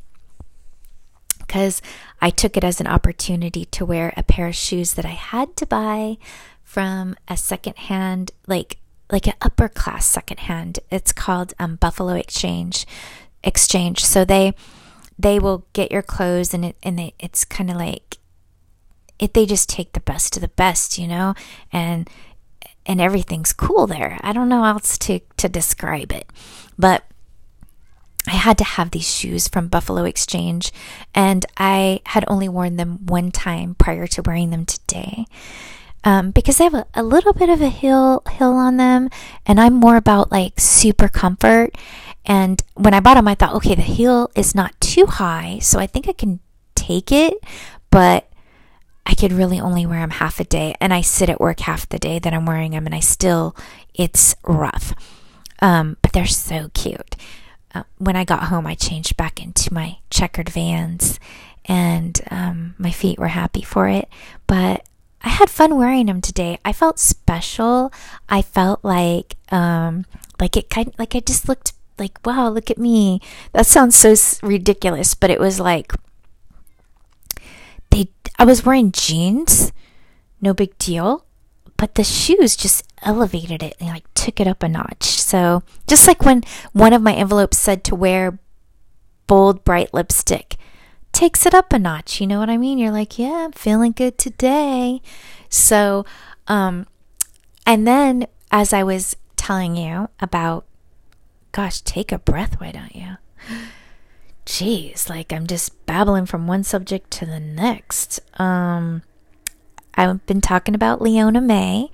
because 1.50 1.82
I 2.20 2.30
took 2.30 2.56
it 2.56 2.62
as 2.62 2.80
an 2.80 2.86
opportunity 2.86 3.64
to 3.64 3.84
wear 3.84 4.14
a 4.16 4.22
pair 4.22 4.46
of 4.46 4.54
shoes 4.54 4.94
that 4.94 5.04
I 5.04 5.18
had 5.18 5.56
to 5.56 5.66
buy 5.66 6.16
from 6.62 7.16
a 7.26 7.36
secondhand, 7.36 8.30
like 8.46 8.78
like 9.10 9.26
an 9.26 9.34
upper 9.42 9.68
class 9.68 10.06
secondhand. 10.06 10.78
It's 10.92 11.10
called 11.10 11.52
um, 11.58 11.74
Buffalo 11.74 12.12
Exchange 12.14 12.86
Exchange. 13.42 14.04
So 14.04 14.24
they 14.24 14.54
they 15.18 15.40
will 15.40 15.66
get 15.72 15.90
your 15.90 16.02
clothes 16.02 16.54
and 16.54 16.64
it 16.64 16.76
and 16.84 16.96
they, 16.96 17.14
it's 17.18 17.44
kind 17.44 17.68
of 17.68 17.76
like 17.76 18.18
it. 19.18 19.34
They 19.34 19.44
just 19.44 19.68
take 19.68 19.92
the 19.92 19.98
best 19.98 20.36
of 20.36 20.42
the 20.42 20.54
best, 20.54 20.98
you 20.98 21.08
know, 21.08 21.34
and 21.72 22.08
and 22.86 23.00
everything's 23.00 23.52
cool 23.52 23.88
there. 23.88 24.20
I 24.22 24.32
don't 24.32 24.48
know 24.48 24.64
else 24.64 24.96
to, 24.98 25.18
to 25.38 25.48
describe 25.48 26.12
it. 26.12 26.30
But 26.78 27.09
I 28.26 28.32
had 28.32 28.58
to 28.58 28.64
have 28.64 28.90
these 28.90 29.08
shoes 29.08 29.48
from 29.48 29.68
Buffalo 29.68 30.04
Exchange, 30.04 30.72
and 31.14 31.46
I 31.56 32.00
had 32.06 32.24
only 32.28 32.48
worn 32.48 32.76
them 32.76 33.06
one 33.06 33.30
time 33.30 33.74
prior 33.74 34.06
to 34.08 34.22
wearing 34.22 34.50
them 34.50 34.66
today. 34.66 35.26
Um, 36.02 36.30
because 36.30 36.58
they 36.58 36.64
have 36.64 36.74
a, 36.74 36.86
a 36.94 37.02
little 37.02 37.34
bit 37.34 37.50
of 37.50 37.60
a 37.60 37.68
heel 37.68 38.22
heel 38.30 38.52
on 38.52 38.76
them, 38.76 39.10
and 39.46 39.60
I'm 39.60 39.74
more 39.74 39.96
about 39.96 40.30
like 40.30 40.58
super 40.58 41.08
comfort. 41.08 41.76
And 42.24 42.62
when 42.74 42.94
I 42.94 43.00
bought 43.00 43.14
them, 43.14 43.28
I 43.28 43.34
thought, 43.34 43.54
okay, 43.56 43.74
the 43.74 43.82
heel 43.82 44.30
is 44.34 44.54
not 44.54 44.78
too 44.80 45.06
high, 45.06 45.58
so 45.60 45.78
I 45.78 45.86
think 45.86 46.08
I 46.08 46.12
can 46.12 46.40
take 46.74 47.10
it, 47.12 47.34
but 47.90 48.30
I 49.06 49.14
could 49.14 49.32
really 49.32 49.58
only 49.58 49.86
wear 49.86 50.00
them 50.00 50.10
half 50.10 50.40
a 50.40 50.44
day, 50.44 50.74
and 50.80 50.94
I 50.94 51.00
sit 51.00 51.28
at 51.28 51.40
work 51.40 51.60
half 51.60 51.88
the 51.88 51.98
day 51.98 52.18
that 52.18 52.32
I'm 52.32 52.46
wearing 52.46 52.72
them, 52.72 52.86
and 52.86 52.94
I 52.94 53.00
still, 53.00 53.56
it's 53.94 54.34
rough. 54.44 54.94
Um, 55.60 55.96
but 56.00 56.12
they're 56.12 56.26
so 56.26 56.70
cute. 56.74 57.16
Uh, 57.74 57.84
when 57.98 58.16
I 58.16 58.24
got 58.24 58.44
home, 58.44 58.66
I 58.66 58.74
changed 58.74 59.16
back 59.16 59.42
into 59.42 59.72
my 59.72 59.98
checkered 60.10 60.48
vans, 60.48 61.20
and 61.66 62.20
um, 62.30 62.74
my 62.78 62.90
feet 62.90 63.18
were 63.18 63.28
happy 63.28 63.62
for 63.62 63.88
it. 63.88 64.08
But 64.46 64.84
I 65.22 65.28
had 65.28 65.50
fun 65.50 65.76
wearing 65.76 66.06
them 66.06 66.20
today. 66.20 66.58
I 66.64 66.72
felt 66.72 66.98
special. 66.98 67.92
I 68.28 68.42
felt 68.42 68.82
like, 68.82 69.36
um, 69.52 70.06
like 70.40 70.56
it 70.56 70.70
kind, 70.70 70.92
like 70.98 71.14
I 71.14 71.20
just 71.20 71.48
looked 71.48 71.72
like, 71.98 72.18
wow, 72.24 72.48
look 72.48 72.70
at 72.70 72.78
me. 72.78 73.20
That 73.52 73.66
sounds 73.66 73.94
so 73.94 74.14
ridiculous, 74.42 75.14
but 75.14 75.30
it 75.30 75.38
was 75.38 75.60
like 75.60 75.92
they. 77.90 78.08
I 78.38 78.44
was 78.44 78.64
wearing 78.64 78.90
jeans, 78.90 79.70
no 80.40 80.54
big 80.54 80.76
deal, 80.78 81.26
but 81.80 81.94
the 81.94 82.04
shoes 82.04 82.56
just 82.56 82.84
elevated 83.00 83.62
it 83.62 83.74
and 83.80 83.88
like 83.88 84.04
took 84.12 84.38
it 84.38 84.46
up 84.46 84.62
a 84.62 84.68
notch. 84.68 85.04
So 85.04 85.62
just 85.86 86.06
like 86.06 86.22
when 86.22 86.42
one 86.74 86.92
of 86.92 87.00
my 87.00 87.14
envelopes 87.14 87.56
said 87.56 87.84
to 87.84 87.94
wear 87.94 88.38
bold, 89.26 89.64
bright 89.64 89.94
lipstick, 89.94 90.58
takes 91.12 91.46
it 91.46 91.54
up 91.54 91.72
a 91.72 91.78
notch. 91.78 92.20
You 92.20 92.26
know 92.26 92.38
what 92.38 92.50
I 92.50 92.58
mean? 92.58 92.76
You're 92.76 92.90
like, 92.90 93.18
yeah, 93.18 93.46
I'm 93.46 93.52
feeling 93.52 93.92
good 93.92 94.18
today. 94.18 95.00
So, 95.48 96.04
um, 96.48 96.86
and 97.64 97.86
then 97.86 98.26
as 98.50 98.74
I 98.74 98.82
was 98.82 99.16
telling 99.36 99.74
you 99.74 100.10
about, 100.20 100.66
gosh, 101.50 101.80
take 101.80 102.12
a 102.12 102.18
breath, 102.18 102.60
why 102.60 102.72
don't 102.72 102.94
you? 102.94 103.16
Jeez, 104.44 105.08
like 105.08 105.32
I'm 105.32 105.46
just 105.46 105.86
babbling 105.86 106.26
from 106.26 106.46
one 106.46 106.62
subject 106.62 107.10
to 107.12 107.24
the 107.24 107.40
next. 107.40 108.20
Um, 108.38 109.00
I've 110.00 110.24
been 110.24 110.40
talking 110.40 110.74
about 110.74 111.02
Leona 111.02 111.42
May. 111.42 111.90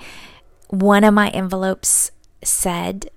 One 0.68 1.02
of 1.02 1.12
my 1.12 1.28
envelopes 1.30 2.12
said 2.40 3.10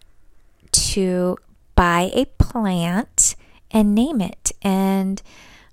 to 0.71 1.37
buy 1.75 2.09
a 2.15 2.25
plant 2.39 3.35
and 3.69 3.93
name 3.93 4.19
it. 4.19 4.51
And 4.63 5.21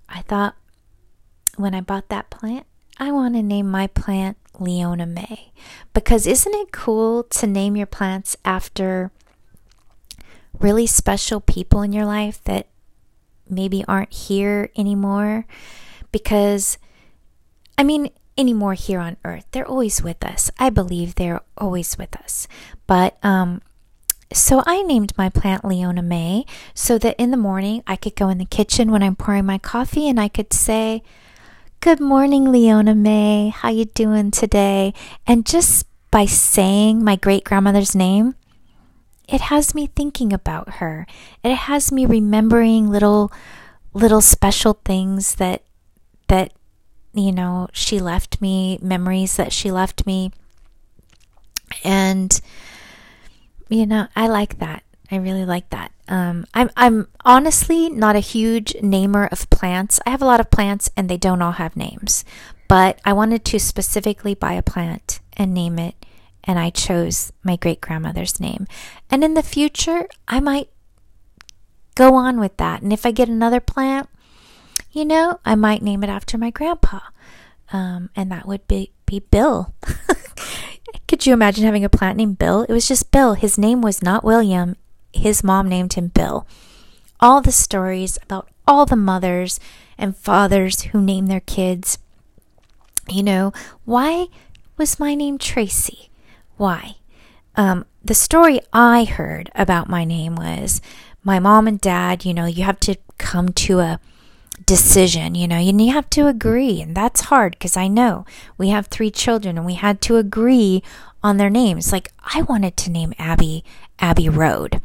I 0.07 0.21
thought 0.21 0.55
when 1.57 1.75
I 1.75 1.81
bought 1.81 2.11
that 2.11 2.29
plant, 2.29 2.67
I 2.99 3.11
want 3.11 3.35
to 3.37 3.43
name 3.43 3.71
my 3.71 3.87
plant 3.87 4.37
Leona 4.59 5.07
May. 5.07 5.51
Because 5.95 6.27
isn't 6.27 6.55
it 6.55 6.71
cool 6.71 7.23
to 7.23 7.47
name 7.47 7.75
your 7.75 7.87
plants 7.87 8.37
after 8.45 9.11
really 10.61 10.87
special 10.87 11.41
people 11.41 11.81
in 11.81 11.95
your 11.95 12.05
life 12.05 12.45
that 12.45 12.67
maybe 13.49 13.83
aren't 13.89 14.13
here 14.13 14.69
anymore? 14.77 15.47
Because, 16.13 16.77
I 17.79 17.83
mean, 17.83 18.11
anymore 18.39 18.75
here 18.75 19.01
on 19.01 19.17
earth. 19.25 19.47
They're 19.53 19.67
always 19.67 20.03
with 20.03 20.25
us. 20.25 20.51
I 20.59 20.71
believe 20.71 21.15
they're 21.15 21.41
always 21.57 21.97
with 21.99 22.17
us. 22.17 22.49
But 22.87 23.17
um 23.25 23.63
so 24.33 24.63
I 24.67 24.83
named 24.83 25.17
my 25.17 25.29
plant 25.29 25.65
Leona 25.65 26.03
May 26.03 26.47
so 26.75 26.99
that 26.99 27.15
in 27.17 27.31
the 27.31 27.37
morning 27.37 27.83
I 27.87 27.97
could 27.97 28.17
go 28.17 28.29
in 28.29 28.39
the 28.39 28.45
kitchen 28.45 28.91
when 28.91 29.03
I'm 29.03 29.17
pouring 29.17 29.47
my 29.47 29.59
coffee 29.59 30.09
and 30.09 30.19
I 30.19 30.29
could 30.29 30.53
say, 30.53 31.03
"Good 31.81 32.01
morning, 32.01 32.51
Leona 32.51 32.95
May. 32.95 33.51
How 33.51 33.71
you 33.71 33.85
doing 33.85 34.33
today?" 34.33 34.95
And 35.27 35.47
just 35.47 35.87
by 36.11 36.27
saying 36.27 37.05
my 37.05 37.15
great 37.15 37.45
grandmother's 37.45 37.95
name, 37.95 38.35
it 39.29 39.43
has 39.43 39.75
me 39.75 39.87
thinking 39.87 40.33
about 40.33 40.75
her. 40.75 41.07
It 41.45 41.55
has 41.55 41.93
me 41.93 42.07
remembering 42.07 42.91
little 42.91 43.31
little 43.95 44.21
special 44.21 44.79
things 44.85 45.37
that 45.37 45.63
that 46.29 46.53
you 47.17 47.33
know, 47.33 47.69
she 47.73 47.99
left 47.99 48.41
me, 48.43 48.79
memories 48.83 49.37
that 49.37 49.53
she 49.53 49.73
left 49.73 50.07
me. 50.07 50.31
And, 51.83 52.39
you 53.69 53.87
know, 53.87 54.07
I 54.15 54.29
like 54.29 54.59
that. 54.59 54.83
I 55.11 55.17
really 55.17 55.47
like 55.47 55.71
that. 55.71 55.93
Um, 56.09 56.47
I'm 56.53 56.71
I'm 56.77 57.09
honestly 57.25 57.89
not 57.89 58.17
a 58.17 58.21
huge 58.21 58.77
namer 58.83 59.27
of 59.27 59.49
plants. 59.51 59.99
I 60.05 60.11
have 60.11 60.23
a 60.23 60.27
lot 60.27 60.41
of 60.41 60.51
plants 60.51 60.91
and 60.97 61.09
they 61.09 61.17
don't 61.17 61.43
all 61.43 61.53
have 61.53 61.77
names, 61.77 62.25
but 62.69 63.01
I 63.05 63.13
wanted 63.13 63.45
to 63.47 63.59
specifically 63.59 64.35
buy 64.35 64.53
a 64.53 64.63
plant 64.63 65.21
and 65.37 65.55
name 65.55 65.79
it, 65.79 65.95
and 66.45 66.59
I 66.59 66.71
chose 66.71 67.33
my 67.43 67.57
great 67.57 67.81
grandmother's 67.81 68.41
name. 68.41 68.67
And 69.11 69.25
in 69.25 69.35
the 69.35 69.43
future, 69.43 70.07
I 70.29 70.41
might 70.41 70.71
go 71.95 72.15
on 72.15 72.39
with 72.39 72.57
that. 72.59 72.83
And 72.83 72.93
if 72.93 73.07
I 73.07 73.11
get 73.11 73.29
another 73.29 73.61
plant, 73.61 74.09
you 74.97 75.05
know, 75.05 75.39
I 75.45 75.55
might 75.57 75.83
name 75.83 76.03
it 76.03 76.09
after 76.09 76.39
my 76.39 76.51
grandpa. 76.51 77.01
Um, 77.71 78.09
and 78.17 78.33
that 78.33 78.47
would 78.47 78.67
be, 78.67 78.93
be 79.05 79.21
Bill. 79.21 79.75
Could 81.09 81.27
you 81.27 81.35
imagine 81.35 81.65
having 81.65 81.85
a 81.85 81.91
plant 81.91 82.17
named 82.17 82.39
Bill? 82.39 82.63
It 82.63 82.73
was 82.73 82.89
just 82.89 83.13
Bill. 83.13 83.35
His 83.35 83.59
name 83.59 83.83
was 83.83 84.03
not 84.03 84.25
William. 84.25 84.75
His 85.13 85.45
mom 85.45 85.69
named 85.69 85.93
him 85.93 86.09
Bill. 86.09 86.47
All 87.21 87.43
the 87.43 87.53
stories 87.53 88.19
about 88.23 88.49
all 88.67 88.87
the 88.87 88.97
mothers 88.97 89.61
and 89.99 90.17
fathers 90.17 90.83
who 90.83 91.03
name 91.03 91.27
their 91.27 91.41
kids. 91.41 91.99
You 93.09 93.23
know, 93.23 93.53
why 93.85 94.29
was 94.79 94.99
my 94.99 95.15
name 95.15 95.37
Tracie? 95.37 96.09
Why? 96.57 96.97
Um, 97.55 97.85
the 98.03 98.15
story 98.15 98.61
I 98.73 99.05
heard 99.05 99.51
about 99.55 99.91
my 99.91 100.05
name 100.05 100.37
was 100.37 100.81
my 101.23 101.39
mom 101.39 101.67
and 101.67 101.81
dad, 101.81 102.25
you 102.25 102.33
know, 102.33 102.47
you 102.47 102.65
have 102.65 102.81
to 102.81 102.97
come 103.19 103.51
to 103.51 103.81
a 103.81 104.01
decision, 104.65 105.35
you 105.35 105.47
know, 105.47 105.57
and 105.57 105.81
you 105.81 105.93
have 105.93 106.09
to 106.11 106.27
agree. 106.27 106.81
And 106.81 106.97
that's 106.97 107.23
hard 107.23 107.53
because 107.53 107.77
I 107.77 107.89
know 107.89 108.25
we 108.57 108.71
have 108.71 108.87
three 108.87 109.11
children 109.11 109.57
and 109.57 109.67
we 109.67 109.75
had 109.75 110.01
to 110.03 110.17
agree 110.17 110.83
on 111.23 111.37
their 111.37 111.51
names. 111.51 111.93
Like 111.93 112.13
I 112.35 112.43
wanted 112.43 112.77
to 112.79 112.91
name 112.91 113.13
Abby 113.19 113.65
Abbey 113.99 114.29
Road. 114.29 114.81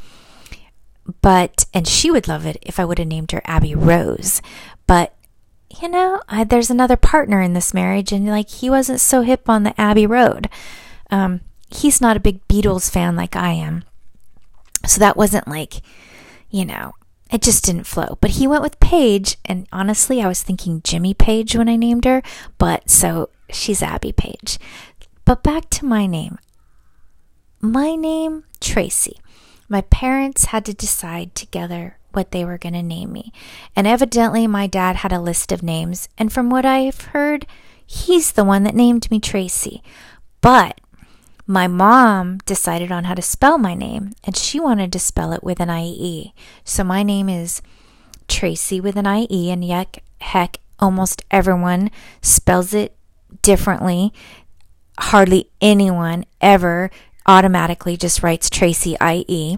But, 1.22 1.66
and 1.74 1.88
she 1.88 2.12
would 2.12 2.28
love 2.28 2.46
it 2.46 2.58
if 2.62 2.80
I 2.80 2.86
would 2.86 3.00
have 3.00 3.08
named 3.08 3.32
her 3.32 3.42
Abby 3.46 3.76
Rose. 3.76 4.42
But, 4.88 5.16
you 5.82 5.90
know, 5.90 6.22
I, 6.30 6.44
there's 6.44 6.70
another 6.70 6.96
partner 6.96 7.42
in 7.42 7.54
this 7.54 7.74
marriage 7.74 8.12
and 8.12 8.28
like 8.28 8.50
he 8.50 8.70
wasn't 8.70 9.02
so 9.02 9.22
hip 9.22 9.50
on 9.50 9.64
the 9.64 9.80
Abbey 9.80 10.06
Road. 10.06 10.48
Um, 11.10 11.42
he's 11.70 12.02
not 12.02 12.18
a 12.18 12.22
big 12.22 12.48
Beatles 12.48 12.90
fan 12.90 13.16
like 13.16 13.36
I 13.36 13.52
am. 13.52 13.84
So 14.86 15.00
that 15.00 15.18
wasn't 15.18 15.48
like, 15.48 15.82
you 16.50 16.66
know, 16.66 16.94
it 17.32 17.42
just 17.42 17.64
didn't 17.64 17.86
flow. 17.86 18.18
But 18.22 18.32
he 18.32 18.48
went 18.48 18.62
with 18.64 18.80
Paige, 18.80 19.38
and 19.46 19.68
honestly, 19.72 20.22
I 20.22 20.28
was 20.28 20.44
thinking 20.44 20.82
Jimmy 20.84 21.14
Page 21.14 21.56
when 21.56 21.70
I 21.70 21.76
named 21.76 22.06
her, 22.06 22.22
but 22.58 22.90
so 22.90 23.30
she's 23.50 23.82
Abby 23.82 24.12
Page. 24.12 24.60
But 25.26 25.44
back 25.44 25.70
to 25.72 25.86
my 25.86 26.06
name. 26.06 26.38
My 27.60 27.96
name, 27.96 28.44
Tracie. 28.60 29.20
My 29.70 29.82
parents 29.82 30.46
had 30.46 30.66
to 30.66 30.74
decide 30.74 31.34
together 31.34 31.98
what 32.12 32.32
they 32.32 32.44
were 32.44 32.58
going 32.58 32.74
to 32.74 32.84
name 32.84 33.14
me. 33.14 33.32
And 33.76 33.88
evidently, 33.88 34.46
my 34.48 34.68
dad 34.68 34.98
had 34.98 35.14
a 35.14 35.22
list 35.22 35.52
of 35.52 35.64
names, 35.64 36.10
and 36.18 36.34
from 36.34 36.50
what 36.50 36.66
I've 36.66 37.00
heard, 37.00 37.46
he's 37.86 38.34
the 38.34 38.44
one 38.44 38.64
that 38.64 38.76
named 38.76 39.10
me 39.10 39.20
Tracie. 39.20 39.82
But 40.42 40.82
my 41.52 41.68
mom 41.68 42.38
decided 42.46 42.94
on 42.94 43.04
how 43.04 43.14
to 43.14 43.22
spell 43.22 43.58
my 43.58 43.74
name, 43.74 44.14
and 44.24 44.38
she 44.38 44.58
wanted 44.58 44.94
to 44.94 45.00
spell 45.00 45.34
it 45.34 45.44
with 45.44 45.60
an 45.60 45.70
IE. 45.70 46.34
So 46.64 46.82
my 46.82 47.04
name 47.04 47.28
is 47.28 47.62
Tracie 48.30 48.80
with 48.80 48.96
an 48.96 49.06
IE, 49.06 49.52
and 49.52 49.64
yet, 49.64 50.02
heck, 50.22 50.60
almost 50.80 51.26
everyone 51.30 51.92
spells 52.22 52.74
it 52.74 52.96
differently. 53.42 54.14
Hardly 54.98 55.50
anyone 55.60 56.26
ever 56.40 56.90
automatically 57.26 57.98
just 57.98 58.24
writes 58.24 58.50
Tracy 58.50 58.96
IE. 59.04 59.58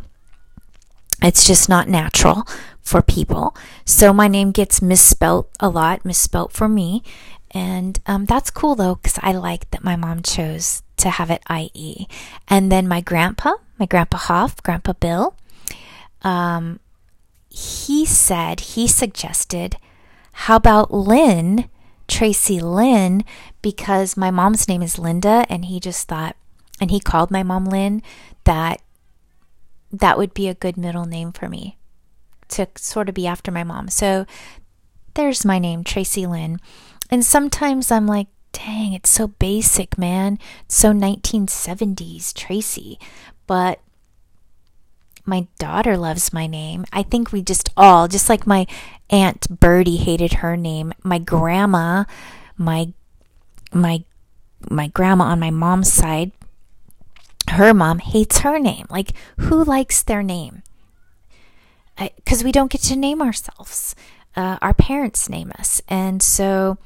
It's 1.22 1.46
just 1.46 1.70
not 1.70 1.88
natural 1.88 2.48
for 2.82 3.04
people. 3.04 3.56
So 3.86 4.12
my 4.12 4.28
name 4.28 4.52
gets 4.52 4.82
misspelt 4.82 5.48
a 5.60 5.70
lot, 5.70 6.04
misspelt 6.04 6.54
for 6.54 6.68
me. 6.68 7.04
And 7.52 8.00
um, 8.08 8.26
that's 8.26 8.50
cool 8.50 8.74
though, 8.74 8.96
because 8.96 9.20
I 9.22 9.34
like 9.34 9.70
that 9.72 9.84
my 9.84 9.96
mom 9.96 10.24
chose 10.24 10.83
to 10.98 11.10
have 11.10 11.30
it 11.30 11.44
IE. 11.50 12.08
And 12.48 12.72
then 12.72 12.88
my 12.88 13.02
grandpa, 13.02 13.54
my 13.78 13.86
grandpa 13.86 14.18
Hoff, 14.18 14.62
Grandpa 14.64 14.94
Bill, 14.94 15.36
um, 16.22 16.80
he 17.50 18.06
said, 18.06 18.60
he 18.62 18.88
suggested, 18.88 19.78
how 20.34 20.56
about 20.56 20.94
Lynn, 20.94 21.70
Tracie 22.08 22.60
Lynn, 22.60 23.24
because 23.62 24.18
my 24.18 24.32
mom's 24.32 24.68
name 24.68 24.82
is 24.82 24.98
Linda, 24.98 25.46
and 25.50 25.66
he 25.66 25.80
just 25.80 26.08
thought 26.08 26.36
and 26.82 26.92
he 26.92 27.00
called 27.00 27.32
my 27.32 27.44
mom 27.44 27.66
Lynn, 27.66 28.02
that 28.44 28.82
that 29.92 30.18
would 30.18 30.34
be 30.34 30.48
a 30.48 30.56
good 30.56 30.76
middle 30.76 31.06
name 31.06 31.32
for 31.32 31.48
me 31.48 31.78
to 32.50 32.68
sort 32.76 33.10
of 33.10 33.16
be 33.16 33.28
after 33.28 33.52
my 33.52 33.64
mom. 33.64 33.90
So 33.90 34.26
there's 35.14 35.46
my 35.46 35.60
name, 35.60 35.84
Tracie 35.84 36.26
Lynn. 36.26 36.60
And 37.10 37.24
sometimes 37.24 37.92
I'm 37.92 38.08
like, 38.08 38.28
dang, 38.54 38.94
it's 38.94 39.10
so 39.10 39.28
basic, 39.28 39.98
man. 39.98 40.40
It's 40.66 40.76
so 40.78 40.94
1970s, 40.94 42.34
Tracie. 42.34 42.98
But 43.46 43.82
my 45.26 45.48
daughter 45.58 45.98
loves 45.98 46.34
my 46.34 46.48
name. 46.48 46.86
I 46.94 47.04
think 47.04 47.32
we 47.32 47.42
just 47.42 47.70
all, 47.76 48.08
just 48.08 48.30
like 48.30 48.48
my 48.48 48.66
aunt 49.10 49.60
Birdie 49.60 49.98
hated 49.98 50.34
her 50.36 50.56
name, 50.56 50.94
my 51.04 51.20
grandma, 51.20 52.06
my 52.58 52.94
my 53.72 54.04
my 54.70 54.88
grandma 54.88 55.26
on 55.26 55.40
my 55.40 55.50
mom's 55.50 55.92
side, 55.92 56.32
her 57.50 57.74
mom 57.74 58.00
hates 58.00 58.40
her 58.40 58.60
name. 58.60 58.86
Like 58.90 59.12
who 59.38 59.64
likes 59.64 60.04
their 60.04 60.24
name? 60.24 60.64
Because 61.98 62.44
we 62.44 62.52
don't 62.52 62.72
get 62.72 62.82
to 62.82 62.96
name 62.96 63.22
ourselves. 63.22 63.96
Uh, 64.36 64.58
our 64.62 64.74
parents 64.74 65.30
name 65.30 65.52
us, 65.60 65.82
and 65.88 66.22
so 66.22 66.78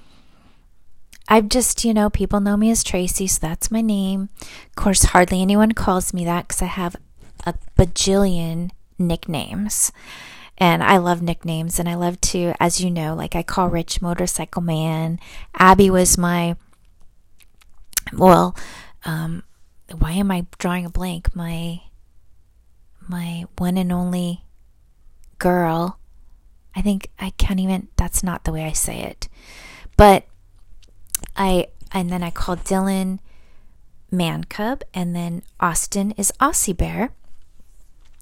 I've 1.28 1.50
just, 1.50 1.84
you 1.84 1.94
know, 1.94 2.10
people 2.10 2.40
know 2.40 2.56
me 2.56 2.72
as 2.72 2.84
Tracie, 2.84 3.28
so 3.28 3.40
that's 3.42 3.70
my 3.70 3.82
name. 3.82 4.30
Of 4.42 4.76
course, 4.76 5.04
hardly 5.06 5.42
anyone 5.42 5.74
calls 5.74 6.14
me 6.14 6.24
that 6.26 6.48
because 6.48 6.62
I 6.62 6.68
have 6.68 6.96
a 7.46 7.54
bajillion 7.78 8.72
nicknames. 8.98 9.92
And 10.58 10.84
I 10.84 10.98
love 10.98 11.22
nicknames 11.22 11.80
and 11.80 11.88
I 11.88 11.94
love 11.94 12.20
to, 12.22 12.54
as 12.60 12.82
you 12.82 12.90
know, 12.90 13.14
like 13.14 13.36
I 13.36 13.44
call 13.44 13.70
Rich 13.70 14.02
Motorcycle 14.02 14.62
Man. 14.62 15.20
Abby 15.54 15.90
was 15.92 16.18
my, 16.18 16.56
well, 18.12 18.56
um, 19.06 19.44
why 19.96 20.14
am 20.14 20.32
I 20.32 20.48
drawing 20.58 20.86
a 20.86 20.90
blank? 20.90 21.36
My, 21.36 21.82
my 23.08 23.46
one 23.58 23.78
and 23.78 23.92
only 23.92 24.46
girl. 25.38 26.00
I 26.76 26.82
think 26.82 27.12
I 27.20 27.32
can't 27.32 27.60
even, 27.60 27.90
that's 27.96 28.24
not 28.24 28.44
the 28.44 28.52
way 28.52 28.64
I 28.66 28.72
say 28.72 29.02
it. 29.02 29.30
But 29.96 30.26
I, 31.36 31.68
and 31.92 32.10
then 32.10 32.24
I 32.24 32.32
called 32.32 32.64
Dylan 32.64 33.20
Man 34.12 34.44
Cub, 34.46 34.84
and 34.94 35.16
then 35.16 35.44
Austin 35.60 36.12
is 36.12 36.32
Aussie 36.40 36.76
Bear. 36.76 37.12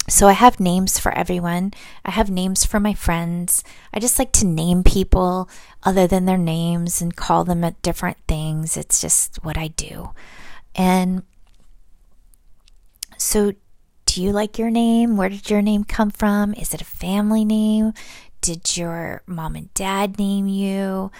So 0.07 0.27
I 0.27 0.33
have 0.33 0.59
names 0.59 0.99
for 0.99 1.11
everyone. 1.13 1.73
I 2.03 2.11
have 2.11 2.29
names 2.29 2.63
for 2.63 2.79
my 2.79 2.93
friends. 2.93 3.63
I 3.91 3.99
just 3.99 4.19
like 4.19 4.31
to 4.33 4.45
name 4.45 4.83
people 4.83 5.49
other 5.81 6.05
than 6.05 6.25
their 6.25 6.37
names 6.37 7.01
and 7.01 7.15
call 7.15 7.43
them 7.43 7.63
at 7.63 7.81
different 7.81 8.17
things. 8.27 8.77
It's 8.77 9.01
just 9.01 9.43
what 9.43 9.57
I 9.57 9.69
do. 9.69 10.11
And 10.75 11.23
so 13.17 13.53
do 14.05 14.21
you 14.21 14.31
like 14.31 14.59
your 14.59 14.69
name? 14.69 15.17
Where 15.17 15.29
did 15.29 15.49
your 15.49 15.63
name 15.63 15.83
come 15.83 16.11
from? 16.11 16.53
Is 16.53 16.73
it 16.73 16.81
a 16.81 16.85
family 16.85 17.43
name? 17.43 17.93
Did 18.41 18.77
your 18.77 19.23
mom 19.25 19.55
and 19.55 19.73
dad 19.73 20.19
name 20.19 20.47
you? 20.47 21.11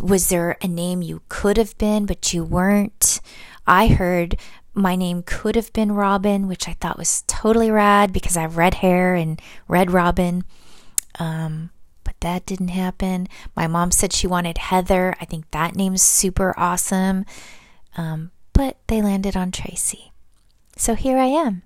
Was 0.00 0.28
there 0.28 0.56
a 0.62 0.68
name 0.68 1.02
you 1.02 1.22
could 1.28 1.56
have 1.56 1.76
been 1.78 2.06
but 2.06 2.32
you 2.32 2.42
weren't? 2.44 3.20
I 3.66 3.88
heard 3.88 4.36
my 4.74 4.96
name 4.96 5.22
could 5.22 5.56
have 5.56 5.72
been 5.72 5.92
Robin, 5.92 6.48
which 6.48 6.68
I 6.68 6.74
thought 6.80 6.98
was 6.98 7.22
totally 7.26 7.70
rad 7.70 8.12
because 8.12 8.36
I 8.36 8.42
have 8.42 8.56
red 8.56 8.74
hair 8.74 9.14
and 9.14 9.40
red 9.68 9.90
Robin. 9.90 10.44
Um, 11.18 11.70
but 12.04 12.14
that 12.20 12.46
didn't 12.46 12.68
happen. 12.68 13.28
My 13.54 13.66
mom 13.66 13.90
said 13.90 14.12
she 14.12 14.26
wanted 14.26 14.58
Heather. 14.58 15.14
I 15.20 15.24
think 15.24 15.50
that 15.50 15.74
name's 15.74 16.02
super 16.02 16.54
awesome. 16.56 17.24
Um, 17.96 18.30
but 18.52 18.78
they 18.86 19.02
landed 19.02 19.36
on 19.36 19.50
Tracie. 19.50 20.12
So 20.76 20.94
here 20.94 21.18
I 21.18 21.26
am. 21.26 21.62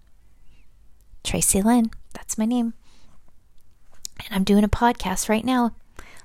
Tracie 1.22 1.62
Lynn. 1.62 1.90
That's 2.14 2.38
my 2.38 2.44
name. 2.46 2.74
And 4.18 4.28
I'm 4.30 4.44
doing 4.44 4.64
a 4.64 4.68
podcast 4.68 5.28
right 5.28 5.44
now, 5.44 5.74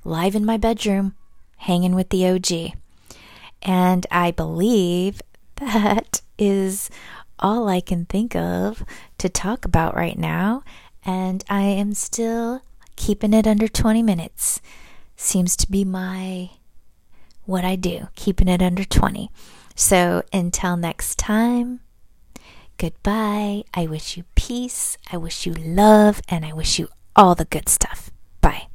live 0.04 0.36
in 0.36 0.46
my 0.46 0.58
bedroom, 0.58 1.16
hanging 1.60 1.96
with 1.96 2.10
the 2.10 2.28
OG. 2.28 2.74
And 3.62 4.08
I 4.10 4.32
believe 4.32 5.22
that 5.56 6.22
is 6.38 6.90
all 7.38 7.70
I 7.70 7.82
can 7.82 8.06
think 8.06 8.36
of 8.36 8.84
to 9.18 9.30
talk 9.30 9.66
about 9.66 9.96
right 9.96 10.18
now. 10.18 10.64
And 11.06 11.44
I 11.50 11.62
am 11.62 11.94
still 11.94 12.62
keeping 12.96 13.34
it 13.34 13.48
under 13.48 13.68
20 13.68 14.04
minutes. 14.04 14.62
Seems 15.16 15.56
to 15.58 15.72
be 15.72 15.84
my 15.84 16.52
what 17.46 17.66
I 17.66 17.76
do, 17.76 18.10
keeping 18.16 18.48
it 18.48 18.62
under 18.62 18.84
20. 18.84 19.32
So 19.76 20.24
until 20.32 20.78
next 20.78 21.18
time, 21.18 21.80
goodbye. 22.78 23.64
I 23.74 23.88
wish 23.88 24.18
you 24.18 24.24
peace. 24.36 24.98
I 25.12 25.18
wish 25.18 25.46
you 25.46 25.54
love. 25.54 26.22
And 26.30 26.46
I 26.46 26.54
wish 26.54 26.78
you 26.78 26.90
all 27.16 27.36
the 27.36 27.46
good 27.46 27.68
stuff. 27.68 28.12
Bye. 28.42 28.68